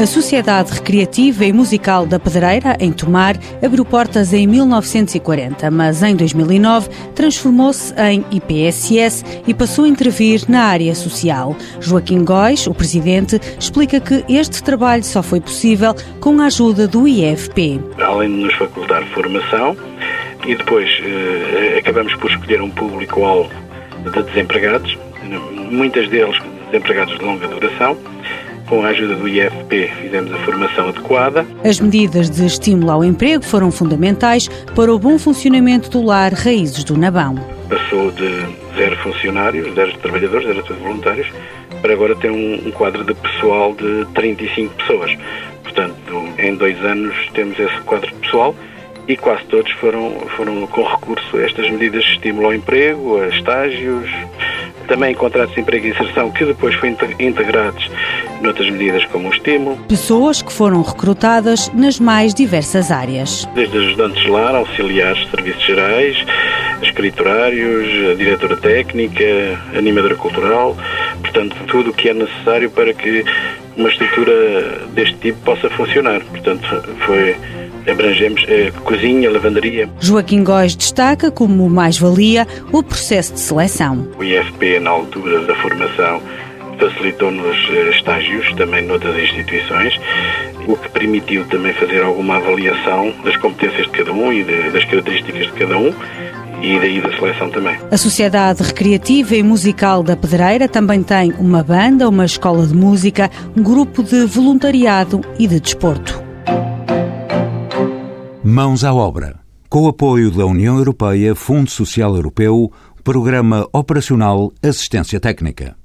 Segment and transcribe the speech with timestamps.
[0.00, 6.16] A Sociedade Recreativa e Musical da Pedreira, em Tomar, abriu portas em 1940, mas em
[6.16, 11.54] 2009 transformou-se em IPSS e passou a intervir na área social.
[11.80, 17.06] Joaquim Góis, o presidente, explica que este trabalho só foi possível com a ajuda do
[17.06, 17.78] IFP.
[18.02, 19.76] Além de nos facultar formação,
[20.46, 23.50] e depois eh, acabamos por escolher um público-alvo
[24.02, 24.96] de desempregados,
[25.70, 26.38] muitas deles
[26.70, 27.98] desempregados de longa duração,
[28.70, 31.44] com a ajuda do IFP, fizemos a formação adequada.
[31.64, 36.84] As medidas de estímulo ao emprego foram fundamentais para o bom funcionamento do lar Raízes
[36.84, 37.34] do Nabão.
[37.68, 41.26] Passou de zero funcionários, zero trabalhadores, zero voluntários,
[41.82, 45.18] para agora ter um, um quadro de pessoal de 35 pessoas.
[45.64, 48.54] Portanto, em dois anos temos esse quadro de pessoal
[49.08, 53.28] e quase todos foram, foram com recurso a estas medidas de estímulo ao emprego, a
[53.28, 54.08] estágios,
[54.90, 57.88] também contratos de emprego e inserção que depois foram integrados
[58.42, 59.76] noutras medidas como o estímulo.
[59.86, 63.48] Pessoas que foram recrutadas nas mais diversas áreas.
[63.54, 66.16] Desde ajudantes de lar, auxiliares de serviços gerais,
[66.82, 69.24] escriturários, diretora técnica,
[69.76, 70.76] animadora cultural,
[71.20, 73.24] portanto, tudo o que é necessário para que
[73.76, 76.20] uma estrutura deste tipo possa funcionar.
[76.24, 76.66] Portanto,
[77.06, 77.36] foi
[77.88, 79.88] abrangemos a cozinha, a lavandaria.
[80.00, 84.08] Joaquim Góes destaca como mais-valia o processo de seleção.
[84.18, 86.20] O IFP, na altura da formação,
[86.78, 90.00] facilitou-nos eh, estágios também noutras instituições,
[90.66, 94.84] o que permitiu também fazer alguma avaliação das competências de cada um e de, das
[94.84, 95.92] características de cada um
[96.62, 97.78] e daí da seleção também.
[97.90, 103.30] A Sociedade Recreativa e Musical da Pedreira também tem uma banda, uma escola de música,
[103.56, 106.22] um grupo de voluntariado e de desporto.
[108.44, 109.38] Mãos à obra.
[109.68, 112.72] Com o apoio da União Europeia, Fundo Social Europeu,
[113.04, 115.76] Programa Operacional Assistência Técnica.